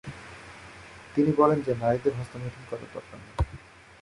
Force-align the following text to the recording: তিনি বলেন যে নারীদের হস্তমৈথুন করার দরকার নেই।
তিনি 1.15 1.31
বলেন 1.31 1.59
যে 1.61 1.71
নারীদের 1.75 2.13
হস্তমৈথুন 2.15 2.63
করার 2.69 2.89
দরকার 2.93 3.17
নেই। 3.19 3.33